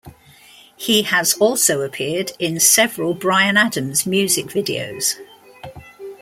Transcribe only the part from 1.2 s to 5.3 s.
also appeared in several Bryan Adams music videos.